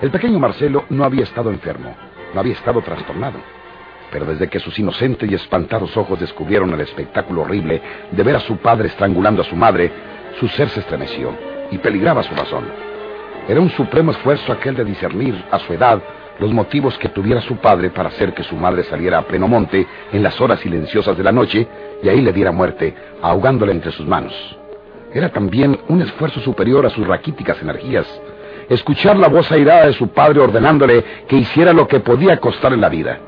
El 0.00 0.12
pequeño 0.12 0.38
Marcelo 0.38 0.84
no 0.88 1.02
había 1.02 1.24
estado 1.24 1.50
enfermo, 1.50 1.96
no 2.32 2.38
había 2.38 2.52
estado 2.52 2.80
trastornado, 2.80 3.40
pero 4.12 4.24
desde 4.24 4.48
que 4.48 4.60
sus 4.60 4.78
inocentes 4.78 5.28
y 5.28 5.34
espantados 5.34 5.96
ojos 5.96 6.20
descubrieron 6.20 6.72
el 6.74 6.80
espectáculo 6.80 7.42
horrible 7.42 7.82
de 8.12 8.22
ver 8.22 8.36
a 8.36 8.40
su 8.40 8.58
padre 8.58 8.86
estrangulando 8.86 9.42
a 9.42 9.46
su 9.46 9.56
madre, 9.56 9.90
su 10.38 10.46
ser 10.46 10.68
se 10.68 10.78
estremeció 10.78 11.36
y 11.72 11.78
peligraba 11.78 12.22
su 12.22 12.36
razón. 12.36 12.66
Era 13.48 13.60
un 13.60 13.70
supremo 13.70 14.12
esfuerzo 14.12 14.52
aquel 14.52 14.76
de 14.76 14.84
discernir 14.84 15.44
a 15.50 15.58
su 15.58 15.72
edad 15.72 16.00
los 16.38 16.52
motivos 16.52 16.96
que 16.98 17.08
tuviera 17.08 17.40
su 17.40 17.56
padre 17.56 17.90
para 17.90 18.08
hacer 18.08 18.34
que 18.34 18.42
su 18.42 18.56
madre 18.56 18.84
saliera 18.84 19.18
a 19.18 19.22
pleno 19.22 19.48
monte 19.48 19.86
en 20.12 20.22
las 20.22 20.40
horas 20.40 20.60
silenciosas 20.60 21.16
de 21.16 21.22
la 21.22 21.32
noche 21.32 21.66
y 22.02 22.08
ahí 22.08 22.20
le 22.20 22.32
diera 22.32 22.52
muerte, 22.52 22.94
ahogándole 23.20 23.72
entre 23.72 23.92
sus 23.92 24.06
manos. 24.06 24.34
Era 25.12 25.28
también 25.28 25.78
un 25.88 26.00
esfuerzo 26.02 26.40
superior 26.40 26.86
a 26.86 26.90
sus 26.90 27.06
raquíticas 27.06 27.60
energías, 27.60 28.06
escuchar 28.68 29.16
la 29.16 29.28
voz 29.28 29.50
airada 29.52 29.86
de 29.86 29.92
su 29.92 30.08
padre 30.08 30.40
ordenándole 30.40 31.04
que 31.28 31.36
hiciera 31.36 31.72
lo 31.72 31.86
que 31.86 32.00
podía 32.00 32.38
costarle 32.38 32.78
la 32.78 32.88
vida. 32.88 33.18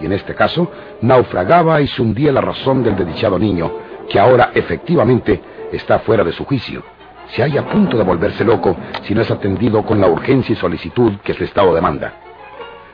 Y 0.00 0.06
en 0.06 0.12
este 0.12 0.34
caso, 0.34 0.70
naufragaba 1.00 1.80
y 1.80 1.86
se 1.88 2.02
hundía 2.02 2.32
la 2.32 2.40
razón 2.40 2.82
del 2.82 2.96
desdichado 2.96 3.38
niño, 3.38 3.70
que 4.08 4.18
ahora 4.18 4.50
efectivamente 4.54 5.40
está 5.72 6.00
fuera 6.00 6.24
de 6.24 6.32
su 6.32 6.44
juicio. 6.44 6.82
Se 7.28 7.42
halla 7.42 7.60
a 7.60 7.66
punto 7.66 7.96
de 7.96 8.04
volverse 8.04 8.44
loco 8.44 8.76
si 9.02 9.14
no 9.14 9.20
es 9.20 9.30
atendido 9.30 9.84
con 9.84 10.00
la 10.00 10.08
urgencia 10.08 10.52
y 10.52 10.56
solicitud 10.56 11.14
que 11.22 11.34
su 11.34 11.44
estado 11.44 11.74
demanda. 11.74 12.14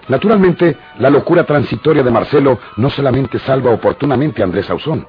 Naturalmente, 0.09 0.77
la 0.99 1.11
locura 1.11 1.45
transitoria 1.45 2.03
de 2.03 2.11
Marcelo 2.11 2.59
no 2.77 2.91
solamente 2.91 3.39
salva 3.39 3.71
oportunamente 3.71 4.43
a 4.43 4.45
Andrés 4.45 4.69
Ausón, 4.69 5.07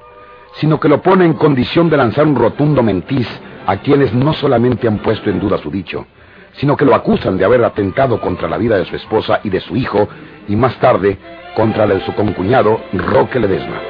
sino 0.54 0.80
que 0.80 0.88
lo 0.88 1.02
pone 1.02 1.24
en 1.24 1.34
condición 1.34 1.90
de 1.90 1.98
lanzar 1.98 2.26
un 2.26 2.36
rotundo 2.36 2.82
mentís 2.82 3.28
a 3.66 3.76
quienes 3.76 4.14
no 4.14 4.32
solamente 4.32 4.88
han 4.88 4.98
puesto 4.98 5.28
en 5.28 5.38
duda 5.38 5.58
su 5.58 5.70
dicho, 5.70 6.06
sino 6.52 6.76
que 6.76 6.86
lo 6.86 6.94
acusan 6.94 7.36
de 7.36 7.44
haber 7.44 7.62
atentado 7.64 8.20
contra 8.20 8.48
la 8.48 8.56
vida 8.56 8.78
de 8.78 8.86
su 8.86 8.96
esposa 8.96 9.40
y 9.44 9.50
de 9.50 9.60
su 9.60 9.76
hijo, 9.76 10.08
y 10.48 10.56
más 10.56 10.76
tarde 10.76 11.18
contra 11.54 11.86
la 11.86 11.94
de 11.94 12.04
su 12.06 12.14
concuñado 12.14 12.80
Roque 12.92 13.38
Ledesma. 13.38 13.80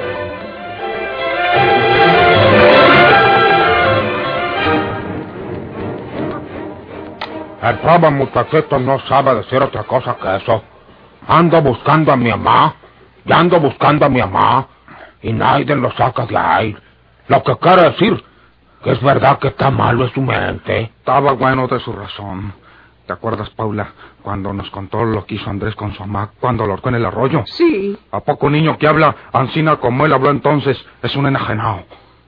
El 7.63 7.79
pobre 7.79 8.09
muchachito 8.11 8.79
no 8.79 8.99
sabe 9.07 9.35
decir 9.35 9.61
otra 9.61 9.83
cosa 9.83 10.15
que 10.21 10.35
eso. 10.37 10.63
Ando 11.27 11.61
buscando 11.61 12.11
a 12.11 12.15
mi 12.15 12.29
mamá, 12.29 12.75
y 13.25 13.31
ando 13.31 13.59
buscando 13.59 14.05
a 14.05 14.09
mi 14.09 14.19
mamá, 14.19 14.67
y 15.21 15.33
nadie 15.33 15.75
lo 15.75 15.91
saca 15.91 16.25
de 16.25 16.37
ahí. 16.37 16.77
Lo 17.27 17.43
que 17.43 17.57
quiere 17.57 17.83
decir 17.83 18.23
que 18.83 18.91
es 18.91 19.01
verdad 19.01 19.39
que 19.39 19.49
está 19.49 19.69
malo 19.69 20.05
en 20.05 20.13
su 20.13 20.21
mente. 20.21 20.91
Estaba 20.99 21.33
bueno 21.33 21.67
de 21.67 21.79
su 21.79 21.91
razón. 21.91 22.53
¿Te 23.05 23.13
acuerdas, 23.13 23.49
Paula, 23.51 23.87
cuando 24.21 24.53
nos 24.53 24.69
contó 24.69 25.03
lo 25.05 25.25
que 25.25 25.35
hizo 25.35 25.49
Andrés 25.49 25.75
con 25.75 25.93
su 25.93 26.01
mamá 26.01 26.31
cuando 26.39 26.65
lo 26.65 26.71
ahorcó 26.71 26.89
en 26.89 26.95
el 26.95 27.05
arroyo? 27.05 27.43
Sí. 27.45 27.97
¿A 28.11 28.19
poco 28.19 28.49
niño 28.49 28.77
que 28.77 28.87
habla 28.87 29.15
ansina 29.31 29.77
como 29.77 30.05
él 30.05 30.13
habló 30.13 30.29
entonces 30.29 30.77
es 31.01 31.15
un 31.15 31.27
enajenado? 31.27 31.85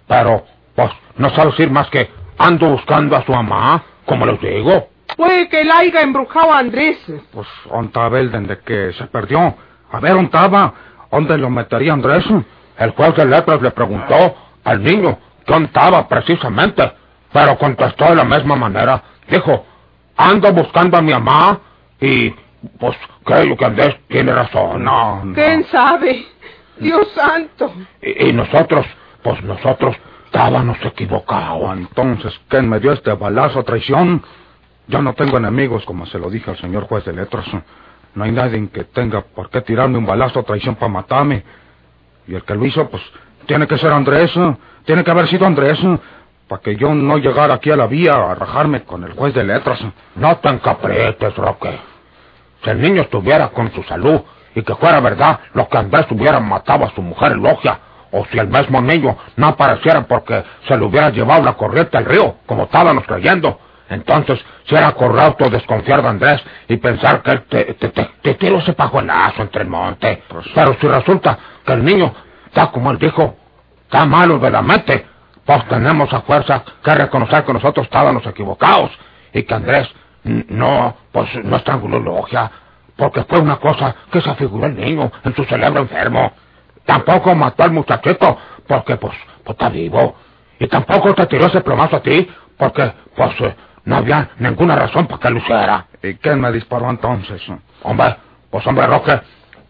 Pero, 0.08 0.44
pues, 0.76 0.92
no 1.18 1.30
sabe 1.32 1.52
decir 1.52 1.70
más 1.70 1.90
que 1.90 2.10
ando 2.38 2.70
buscando 2.70 3.16
a 3.18 3.26
su 3.26 3.32
mamá, 3.32 3.84
como 4.06 4.26
les 4.26 4.40
digo. 4.42 4.88
Puede 5.20 5.50
que 5.50 5.60
él 5.60 5.70
haya 5.70 6.00
embrujado 6.00 6.54
a 6.54 6.60
Andrés. 6.60 6.98
Pues, 7.34 7.46
¿ontaba 7.70 8.22
él 8.22 8.32
desde 8.32 8.60
que 8.60 8.94
se 8.94 9.06
perdió? 9.08 9.54
A 9.92 10.00
ver, 10.00 10.14
¿ontaba? 10.14 10.74
¿Dónde 11.12 11.38
lo 11.38 11.50
metería 11.50 11.92
Andrés? 11.92 12.24
El 12.78 12.92
juez 12.92 13.14
de 13.18 13.26
letras 13.26 13.62
le 13.62 13.70
preguntó 13.72 14.34
al 14.64 14.82
niño 14.82 15.20
qué 15.46 15.52
ontaba 15.52 16.08
precisamente, 16.08 16.90
pero 17.34 17.58
contestó 17.58 18.06
de 18.06 18.16
la 18.16 18.24
misma 18.24 18.56
manera. 18.56 19.04
Dijo, 19.30 19.66
ando 20.16 20.54
buscando 20.54 20.98
a 20.98 21.02
mi 21.02 21.12
mamá 21.12 21.60
y, 22.00 22.30
pues, 22.80 22.96
creo 23.26 23.58
que 23.58 23.66
Andrés 23.66 23.98
tiene 24.08 24.32
razón. 24.32 24.86
No, 24.86 25.26
no. 25.26 25.34
¿Quién 25.34 25.66
sabe? 25.66 26.28
Dios 26.78 27.12
santo. 27.14 27.74
Y, 28.02 28.30
y 28.30 28.32
nosotros, 28.32 28.86
pues 29.22 29.44
nosotros 29.44 29.98
estábamos 30.28 30.78
equivocados. 30.82 31.78
Entonces, 31.78 32.40
¿quién 32.48 32.70
me 32.70 32.80
dio 32.80 32.94
este 32.94 33.12
balazo 33.12 33.66
traición? 33.66 34.24
Yo 34.90 35.04
no 35.04 35.14
tengo 35.14 35.38
enemigos, 35.38 35.86
como 35.86 36.08
se 36.08 36.18
lo 36.18 36.32
dije 36.32 36.50
al 36.50 36.58
señor 36.58 36.88
juez 36.88 37.06
de 37.06 37.14
letras. 37.14 37.46
No 38.16 38.24
hay 38.24 38.32
nadie 38.32 38.68
que 38.70 38.86
tenga 38.86 39.22
por 39.22 39.52
qué 39.52 39.62
tirarme 39.62 40.00
un 40.00 40.06
balazo 40.06 40.42
traición 40.42 40.76
para 40.76 40.92
matarme. 40.92 41.44
Y 42.28 42.34
el 42.34 42.42
que 42.42 42.56
lo 42.56 42.66
hizo, 42.66 42.90
pues, 42.90 43.04
tiene 43.46 43.68
que 43.68 43.78
ser 43.78 43.94
Andrés. 43.94 44.34
Tiene 44.86 45.04
que 45.04 45.12
haber 45.12 45.28
sido 45.28 45.46
Andrés. 45.46 45.78
Para 46.48 46.62
que 46.64 46.76
yo 46.76 46.96
no 46.96 47.20
llegara 47.20 47.54
aquí 47.54 47.70
a 47.70 47.76
la 47.76 47.86
vía 47.86 48.14
a 48.14 48.34
rajarme 48.34 48.82
con 48.82 49.04
el 49.04 49.14
juez 49.14 49.36
de 49.36 49.44
letras. 49.44 49.80
No 50.16 50.38
te 50.38 50.50
encapretes, 50.50 51.36
Roque. 51.36 51.80
Si 52.64 52.72
el 52.72 52.82
niño 52.82 53.04
estuviera 53.04 53.50
con 53.50 53.72
su 53.72 53.84
salud 53.84 54.22
y 54.56 54.64
que 54.64 54.74
fuera 54.74 55.00
verdad 55.02 55.40
lo 55.54 55.70
que 55.70 55.78
Andrés 55.78 56.08
hubiera 56.10 56.40
matado 56.40 56.86
a 56.86 56.96
su 56.96 57.04
mujer 57.04 57.38
Logia, 57.38 57.80
o 58.12 58.26
si 58.26 58.40
el 58.40 58.48
mismo 58.48 58.82
niño 58.82 59.16
no 59.36 59.50
apareciera 59.50 60.08
porque 60.08 60.44
se 60.68 60.76
le 60.76 60.84
hubiera 60.84 61.12
llevado 61.12 61.44
la 61.44 61.54
corriente 61.54 61.96
al 61.96 62.06
río, 62.06 62.38
como 62.48 62.64
estábamos 62.64 63.06
creyendo, 63.06 63.60
entonces 63.90 64.40
si 64.66 64.76
era 64.76 64.92
correcto 64.94 65.50
desconfiar 65.50 66.02
de 66.02 66.10
Andrés 66.10 66.42
y 66.68 66.78
pensar 66.78 67.22
que 67.24 67.32
él 67.32 67.44
te, 67.50 67.74
te, 67.76 67.90
te, 67.90 68.10
te 68.22 68.34
tiró 68.36 68.60
ese 68.60 68.74
pajuelazo 68.74 69.42
entre 69.42 69.64
el 69.64 69.70
monte. 69.70 70.24
Pero 70.54 70.74
si 70.80 70.88
resulta 70.88 71.38
que 71.66 71.74
el 71.74 71.84
niño 71.84 72.14
está 72.46 72.68
como 72.72 72.92
él 72.92 73.00
dijo, 73.00 73.36
está 73.84 74.06
malo 74.06 74.40
de 74.40 74.52
la 74.52 74.62
mente, 74.62 75.06
pues 75.46 75.68
tenemos 75.68 76.14
a 76.14 76.22
fuerza 76.22 76.64
que 76.84 76.96
reconocer 76.96 77.44
que 77.44 77.54
nosotros 77.54 77.86
estábamos 77.86 78.26
equivocados 78.26 78.92
y 79.34 79.44
que 79.44 79.54
Andrés 79.54 79.90
no, 80.24 80.96
pues 81.12 81.28
no 81.44 81.58
estranguló 81.58 82.00
Logia, 82.00 82.52
porque 82.96 83.24
fue 83.24 83.40
una 83.40 83.58
cosa 83.58 83.96
que 84.12 84.22
se 84.22 84.36
figuró 84.36 84.68
el 84.68 84.76
niño 84.76 85.12
en 85.24 85.36
su 85.36 85.44
cerebro 85.46 85.82
enfermo. 85.82 86.34
Tampoco 86.86 87.34
mató 87.36 87.64
al 87.64 87.72
muchachito, 87.72 88.38
porque 88.68 88.98
pues, 88.98 89.16
pues 89.44 89.56
está 89.56 89.70
vivo. 89.70 90.16
Y 90.60 90.68
tampoco 90.68 91.14
te 91.16 91.26
tiró 91.28 91.48
ese 91.48 91.62
plomazo 91.62 91.98
a 91.98 92.02
ti, 92.02 92.30
porque 92.58 92.92
pues 93.16 93.42
eh, 93.42 93.56
no 93.86 93.98
había 93.98 94.30
ninguna 94.40 94.76
razón 94.76 95.08
para 95.08 95.20
que 95.20 95.30
lo 95.30 95.38
hiciera. 95.40 95.86
¿Y 96.02 96.16
quién 96.16 96.40
me 96.40 96.52
disparó 96.52 96.90
entonces? 96.90 97.42
Hombre, 97.84 98.16
pues 98.50 98.66
hombre 98.68 98.88
Roque, 98.88 99.20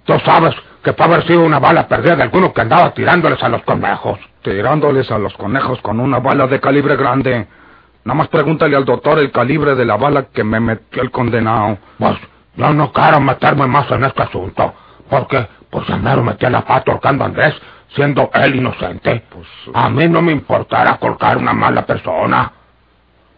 tú 0.04 0.14
sabes 0.26 0.56
que 0.84 0.94
puede 0.94 1.14
haber 1.14 1.28
sido 1.28 1.44
una 1.44 1.60
bala 1.60 1.88
perdida 1.88 2.16
de 2.16 2.24
alguno 2.24 2.54
que 2.54 2.62
andaba 2.62 2.94
tirándoles 2.94 3.42
a 3.44 3.50
los 3.50 3.64
conejos. 3.64 4.20
Tirándoles 4.42 5.12
a 5.12 5.18
los 5.18 5.34
conejos 5.34 5.82
con 5.82 6.00
una 6.00 6.20
bala 6.20 6.48
de 6.48 6.60
calibre 6.60 6.96
grande. 6.96 7.48
Nada 8.06 8.18
más 8.18 8.28
pregúntale 8.30 8.76
al 8.76 8.86
doctor 8.86 9.20
el 9.20 9.32
calibre 9.32 9.76
de 9.76 9.86
la 9.86 9.98
bala 9.98 10.28
que 10.34 10.44
me 10.44 10.60
metió 10.60 11.02
el 11.02 11.12
condenado. 11.12 11.78
Pues 11.98 12.18
yo 12.56 12.74
no 12.74 12.92
quiero 12.92 13.20
meterme 13.20 13.68
más 13.68 13.92
en 13.92 14.06
este 14.06 14.24
asunto, 14.24 14.74
porque 15.10 15.48
pues 15.70 15.88
ya 15.88 15.98
mero 15.98 16.24
metí 16.24 16.46
la 16.48 16.62
pata 16.62 16.92
ahorcando 16.92 17.24
a 17.24 17.28
Andrés, 17.28 17.54
siendo 17.96 18.30
él 18.34 18.56
inocente. 18.56 19.24
Pues, 19.30 19.48
A 19.74 19.90
mí 19.90 20.08
no 20.08 20.22
me 20.22 20.32
importará 20.32 20.98
colgar 20.98 21.38
una 21.38 21.54
mala 21.54 21.86
persona, 21.86 22.52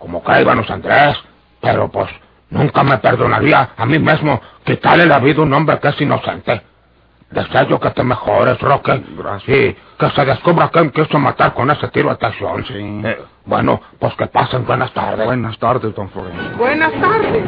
como 0.02 0.24
que 0.24 0.42
íbamos 0.42 0.70
Andrés, 0.70 1.16
pero 1.62 1.90
pues 1.90 2.10
nunca 2.50 2.84
me 2.84 2.98
perdonaría 2.98 3.70
a 3.78 3.86
mí 3.86 4.00
mismo 4.00 4.42
quitarle 4.66 5.06
la 5.06 5.20
vida 5.20 5.40
a 5.40 5.44
un 5.44 5.54
hombre 5.54 5.80
que 5.80 5.90
es 5.90 6.02
inocente. 6.02 6.62
Deseo 7.30 7.80
que 7.80 7.92
te 7.92 8.04
mejores, 8.04 8.60
Roque. 8.60 9.02
Gracias. 9.18 9.44
Sí, 9.46 9.78
que 9.98 10.10
se 10.10 10.26
descubra 10.26 10.68
quién 10.68 10.90
quiso 10.90 11.18
matar 11.18 11.54
con 11.54 11.72
ese 11.72 11.88
tiro 11.88 12.10
de 12.10 12.18
traición. 12.18 12.66
Sí. 12.66 13.02
Eh, 13.06 13.20
bueno, 13.46 13.80
pues 14.00 14.14
que 14.16 14.28
pasen 14.28 14.66
buenas 14.66 14.92
tardes. 14.92 15.26
Buenas 15.26 15.58
tardes, 15.58 15.96
don 15.96 16.10
Florencio. 16.10 16.58
Buenas 16.58 16.92
tardes. 17.00 17.44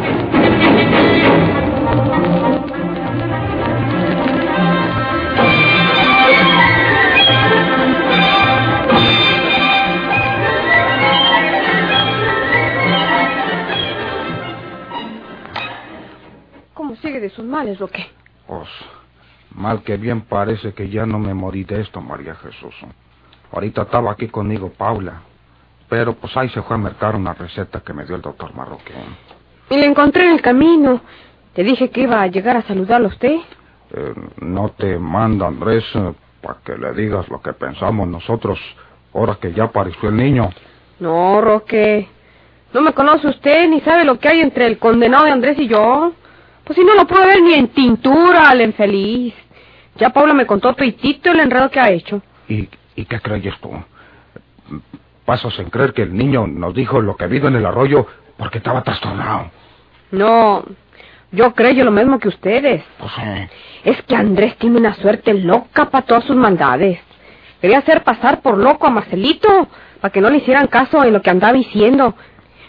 Sigue 17.03 17.19
de 17.19 17.29
sus 17.29 17.45
males, 17.45 17.77
Roque? 17.77 18.07
Pues, 18.47 18.67
mal 19.53 19.83
que 19.83 19.97
bien 19.97 20.21
parece 20.21 20.73
que 20.73 20.89
ya 20.89 21.05
no 21.05 21.19
me 21.19 21.33
morí 21.33 21.63
de 21.63 21.81
esto, 21.81 22.01
María 22.01 22.33
Jesús. 22.35 22.73
Ahorita 23.51 23.83
estaba 23.83 24.11
aquí 24.11 24.27
conmigo 24.29 24.71
Paula. 24.75 25.21
Pero 25.89 26.15
pues 26.15 26.35
ahí 26.35 26.49
se 26.49 26.61
fue 26.63 26.75
a 26.75 26.79
mercar 26.79 27.15
una 27.15 27.33
receta 27.33 27.81
que 27.81 27.93
me 27.93 28.05
dio 28.05 28.15
el 28.15 28.21
doctor 28.21 28.55
Marroquín. 28.55 28.95
Y 29.69 29.77
le 29.77 29.85
encontré 29.85 30.25
en 30.25 30.33
el 30.33 30.41
camino. 30.41 31.01
Te 31.53 31.63
dije 31.63 31.91
que 31.91 32.01
iba 32.01 32.19
a 32.19 32.27
llegar 32.27 32.57
a 32.57 32.63
saludarlo 32.63 33.09
a 33.09 33.11
usted. 33.11 33.35
Eh, 33.91 34.13
no 34.41 34.69
te 34.69 34.97
manda 34.97 35.45
Andrés 35.45 35.83
eh, 35.93 36.13
para 36.41 36.59
que 36.65 36.75
le 36.75 36.93
digas 36.93 37.29
lo 37.29 37.41
que 37.41 37.53
pensamos 37.53 38.07
nosotros 38.07 38.57
ahora 39.13 39.37
que 39.39 39.53
ya 39.53 39.65
apareció 39.65 40.09
el 40.09 40.15
niño. 40.15 40.49
No, 40.99 41.41
Roque. 41.41 42.07
No 42.73 42.81
me 42.81 42.93
conoce 42.93 43.27
usted 43.27 43.69
ni 43.69 43.81
sabe 43.81 44.03
lo 44.03 44.17
que 44.17 44.29
hay 44.29 44.41
entre 44.41 44.65
el 44.65 44.79
condenado 44.79 45.25
de 45.25 45.31
Andrés 45.31 45.59
y 45.59 45.67
yo. 45.67 46.13
Pues 46.63 46.77
si 46.77 46.83
no 46.83 46.95
lo 46.95 47.05
puedo 47.05 47.25
ver 47.25 47.41
ni 47.41 47.53
en 47.53 47.67
tintura 47.69 48.49
al 48.49 48.61
infeliz. 48.61 49.33
Ya 49.95 50.09
Paula 50.09 50.33
me 50.33 50.45
contó 50.45 50.73
peitito 50.73 51.31
el 51.31 51.39
enredo 51.39 51.69
que 51.69 51.79
ha 51.79 51.91
hecho. 51.91 52.21
¿Y, 52.47 52.67
y 52.95 53.05
qué 53.05 53.19
crees 53.19 53.55
tú? 53.59 53.71
Pasas 55.25 55.57
en 55.59 55.69
creer 55.69 55.93
que 55.93 56.03
el 56.03 56.15
niño 56.15 56.47
nos 56.47 56.73
dijo 56.73 57.01
lo 57.01 57.15
que 57.15 57.23
ha 57.23 57.27
habido 57.27 57.47
en 57.47 57.55
el 57.55 57.65
arroyo 57.65 58.07
porque 58.37 58.57
estaba 58.57 58.81
trastornado. 58.81 59.51
No, 60.11 60.63
yo 61.31 61.53
creo 61.53 61.83
lo 61.83 61.91
mismo 61.91 62.19
que 62.19 62.27
ustedes. 62.27 62.83
Pues 62.99 63.11
sí. 63.13 63.21
Es 63.83 64.01
que 64.03 64.15
Andrés 64.15 64.55
tiene 64.57 64.77
una 64.77 64.93
suerte 64.95 65.33
loca 65.33 65.89
para 65.89 66.05
todas 66.05 66.23
sus 66.25 66.35
maldades. 66.35 66.99
Quería 67.59 67.79
hacer 67.79 68.03
pasar 68.03 68.41
por 68.41 68.57
loco 68.57 68.87
a 68.87 68.91
Marcelito 68.91 69.67
para 69.99 70.11
que 70.11 70.21
no 70.21 70.29
le 70.29 70.37
hicieran 70.37 70.67
caso 70.67 71.03
en 71.03 71.13
lo 71.13 71.21
que 71.21 71.29
andaba 71.29 71.53
diciendo. 71.53 72.15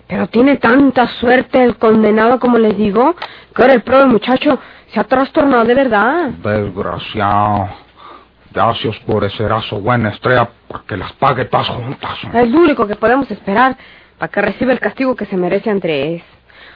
Pero 0.07 0.27
tiene 0.29 0.57
tanta 0.57 1.07
suerte 1.07 1.63
el 1.63 1.77
condenado, 1.77 2.39
como 2.39 2.59
les 2.59 2.77
digo, 2.77 3.15
que 3.55 3.63
ahora 3.63 3.75
el 3.75 3.83
pobre 3.83 4.07
muchacho 4.07 4.59
se 4.93 5.01
ha 5.01 5.05
trastornado 5.05 5.65
de 5.65 5.75
verdad. 5.75 6.29
Desgraciado. 6.43 7.69
Gracias 8.53 8.97
por 9.01 9.25
ese 9.25 9.49
raso 9.49 9.81
buena 9.81 10.11
estrella 10.11 10.49
para 10.69 10.85
que 10.85 10.97
las 10.97 11.13
pague 11.15 11.47
todas 11.47 11.69
juntas. 11.69 12.19
Es 12.33 12.49
lo 12.49 12.61
único 12.61 12.87
que 12.87 12.95
podemos 12.95 13.29
esperar 13.31 13.77
para 14.19 14.31
que 14.31 14.41
reciba 14.43 14.73
el 14.73 14.79
castigo 14.79 15.17
que 15.17 15.27
se 15.27 15.37
merece 15.37 15.71
Andrés. 15.71 16.23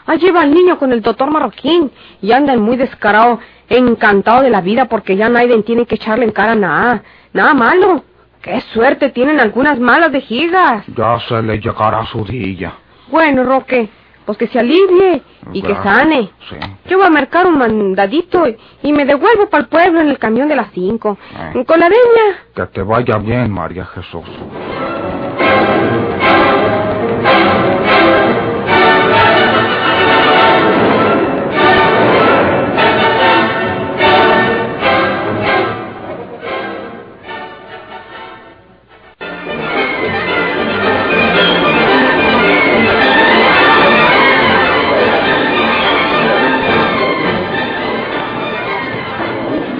Allí 0.06 0.30
va 0.30 0.42
el 0.42 0.54
niño 0.54 0.78
con 0.78 0.90
el 0.90 1.02
doctor 1.02 1.30
Marroquín 1.30 1.92
y 2.22 2.32
andan 2.32 2.60
muy 2.60 2.76
descarado, 2.76 3.38
encantado 3.68 4.42
de 4.42 4.50
la 4.50 4.62
vida 4.62 4.86
porque 4.86 5.16
ya 5.16 5.28
nadie 5.28 5.62
tiene 5.62 5.86
que 5.86 5.96
echarle 5.96 6.24
en 6.24 6.32
cara 6.32 6.54
nada, 6.54 7.02
nada 7.32 7.54
malo. 7.54 8.02
¡Qué 8.42 8.60
suerte 8.72 9.10
tienen 9.10 9.38
algunas 9.38 9.78
malas 9.78 10.10
vejigas! 10.10 10.84
Ya 10.96 11.20
se 11.28 11.42
le 11.42 11.60
llegará 11.60 12.06
su 12.06 12.24
día. 12.24 12.72
Bueno, 13.10 13.44
Roque, 13.44 13.88
pues 14.26 14.36
que 14.36 14.48
se 14.48 14.58
alivie 14.58 15.22
y 15.52 15.62
que 15.62 15.74
sane. 15.76 16.30
Sí. 16.48 16.56
Yo 16.86 16.98
voy 16.98 17.06
a 17.06 17.10
marcar 17.10 17.46
un 17.46 17.58
mandadito 17.58 18.44
y 18.82 18.92
me 18.92 19.04
devuelvo 19.04 19.48
para 19.48 19.62
el 19.62 19.68
pueblo 19.68 20.00
en 20.00 20.08
el 20.08 20.18
camión 20.18 20.48
de 20.48 20.56
las 20.56 20.70
cinco. 20.72 21.16
Ay. 21.34 21.64
Con 21.64 21.80
la 21.80 21.88
veña. 21.88 22.44
Que 22.54 22.66
te 22.66 22.82
vaya 22.82 23.16
bien, 23.18 23.50
María 23.50 23.86
Jesús. 23.86 24.24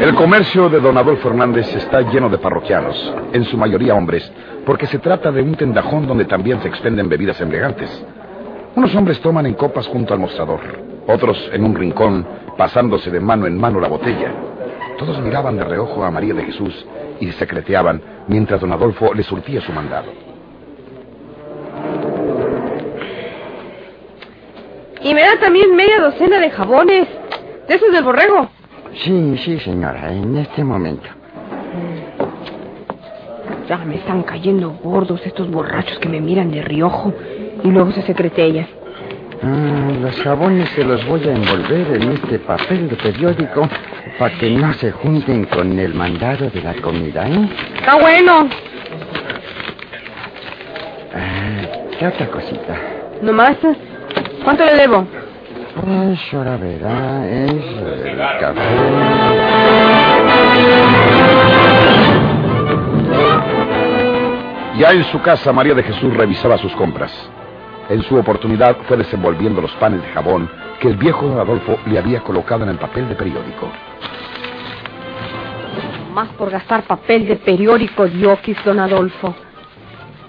El 0.08 0.14
comercio 0.14 0.70
de 0.70 0.80
don 0.80 0.96
Adolfo 0.96 1.28
Hernández 1.28 1.76
está 1.76 2.00
lleno 2.00 2.30
de 2.30 2.38
parroquianos, 2.38 3.12
en 3.34 3.44
su 3.44 3.58
mayoría 3.58 3.94
hombres, 3.94 4.32
porque 4.64 4.86
se 4.86 5.00
trata 5.00 5.30
de 5.30 5.42
un 5.42 5.54
tendajón 5.54 6.06
donde 6.06 6.24
también 6.24 6.62
se 6.62 6.68
expenden 6.68 7.10
bebidas 7.10 7.38
embriagantes. 7.42 7.90
Unos 8.74 8.94
hombres 8.94 9.20
toman 9.20 9.44
en 9.44 9.52
copas 9.52 9.86
junto 9.86 10.14
al 10.14 10.20
mostrador, 10.20 10.60
otros 11.06 11.50
en 11.52 11.62
un 11.62 11.74
rincón, 11.74 12.26
pasándose 12.56 13.10
de 13.10 13.20
mano 13.20 13.46
en 13.46 13.60
mano 13.60 13.80
la 13.80 13.88
botella. 13.88 14.32
Todos 14.96 15.20
miraban 15.20 15.58
de 15.58 15.64
reojo 15.64 16.02
a 16.02 16.10
María 16.10 16.32
de 16.32 16.44
Jesús 16.44 16.86
y 17.20 17.30
secreteaban 17.32 18.00
mientras 18.28 18.62
don 18.62 18.72
Adolfo 18.72 19.12
le 19.12 19.22
surtía 19.24 19.60
su 19.60 19.72
mandado. 19.72 20.10
Y 25.02 25.12
me 25.12 25.20
da 25.20 25.38
también 25.38 25.76
media 25.76 26.00
docena 26.00 26.40
de 26.40 26.50
jabones. 26.50 27.08
De 27.68 27.74
esos 27.74 27.92
del 27.92 28.04
borrego. 28.04 28.48
Sí, 29.04 29.36
sí, 29.44 29.58
señora, 29.60 30.12
en 30.12 30.36
este 30.36 30.64
momento. 30.64 31.08
Ya 33.68 33.78
me 33.78 33.96
están 33.96 34.22
cayendo 34.22 34.70
gordos 34.82 35.20
estos 35.24 35.50
borrachos 35.50 35.98
que 35.98 36.08
me 36.08 36.20
miran 36.20 36.50
de 36.50 36.62
riojo 36.62 37.12
y 37.62 37.68
luego 37.68 37.92
se 37.92 38.02
secretellan. 38.02 38.66
Ah, 39.42 39.90
los 40.00 40.20
jabones 40.22 40.68
se 40.70 40.82
los 40.84 41.06
voy 41.06 41.22
a 41.28 41.32
envolver 41.32 41.96
en 42.02 42.12
este 42.12 42.40
papel 42.40 42.88
de 42.88 42.96
periódico 42.96 43.68
para 44.18 44.34
que 44.36 44.50
no 44.50 44.72
se 44.74 44.90
junten 44.90 45.44
con 45.44 45.78
el 45.78 45.94
mandado 45.94 46.50
de 46.50 46.60
la 46.60 46.74
comida, 46.74 47.28
¿eh? 47.28 47.48
Está 47.76 47.96
bueno. 48.00 48.48
Ah, 51.14 51.62
¿Qué 51.98 52.06
otra 52.06 52.26
cosita? 52.28 52.76
Nomás, 53.22 53.56
¿cuánto 54.42 54.64
le 54.64 54.74
debo? 54.74 55.06
Pues 55.80 56.34
ahora 56.34 56.56
verá, 56.56 57.26
es 57.28 57.52
el 57.52 58.18
café. 58.40 58.60
Ya 64.78 64.90
en 64.90 65.04
su 65.04 65.20
casa, 65.22 65.52
María 65.52 65.74
de 65.74 65.82
Jesús 65.82 66.14
revisaba 66.16 66.58
sus 66.58 66.72
compras. 66.74 67.12
En 67.88 68.02
su 68.02 68.16
oportunidad 68.16 68.76
fue 68.86 68.96
desenvolviendo 68.96 69.60
los 69.60 69.72
panes 69.72 70.02
de 70.02 70.08
jabón 70.08 70.50
que 70.80 70.88
el 70.88 70.96
viejo 70.96 71.26
don 71.26 71.38
Adolfo 71.38 71.78
le 71.86 71.98
había 71.98 72.20
colocado 72.20 72.64
en 72.64 72.70
el 72.70 72.78
papel 72.78 73.08
de 73.08 73.14
periódico. 73.14 73.68
Más 76.12 76.28
por 76.30 76.50
gastar 76.50 76.82
papel 76.84 77.26
de 77.26 77.36
periódico, 77.36 78.06
diokis, 78.06 78.56
don 78.64 78.78
Adolfo. 78.80 79.34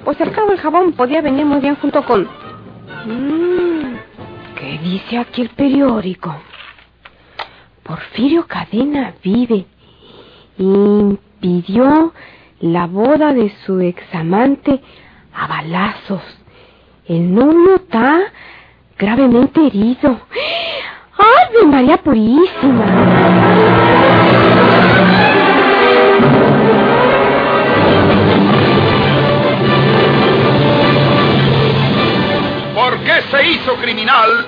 Pues 0.05 0.19
al 0.21 0.31
cabo 0.31 0.51
el 0.51 0.59
jabón 0.59 0.93
podía 0.93 1.21
venir 1.21 1.45
muy 1.45 1.59
bien 1.59 1.75
junto 1.75 2.03
con... 2.03 2.23
Mm, 3.05 3.58
¿Qué 3.58 3.58
dice 4.83 5.17
aquí 5.17 5.41
el 5.41 5.49
periódico? 5.49 6.35
Porfirio 7.83 8.45
Cadena 8.47 9.13
vive. 9.23 9.65
Impidió 10.57 12.13
la 12.59 12.87
boda 12.87 13.33
de 13.33 13.51
su 13.65 13.79
examante 13.79 14.81
a 15.33 15.47
balazos. 15.47 16.21
El 17.07 17.33
novio 17.33 17.75
está 17.75 18.19
gravemente 18.97 19.65
herido. 19.65 20.19
¡Ay, 21.17 21.65
María 21.65 21.97
Purísima! 21.97 22.85
¿Por 32.75 32.99
qué 32.99 33.21
se 33.31 33.47
hizo 33.49 33.75
criminal 33.75 34.47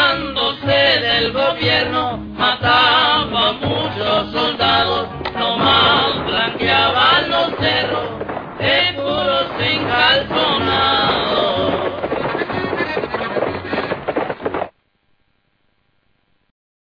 Del 1.21 1.33
gobierno, 1.33 2.17
mataba 2.35 3.53
muchos 3.53 4.31
soldados, 4.31 5.07
nomás 5.37 6.25
blanqueaban 6.25 6.90
los 6.90 6.90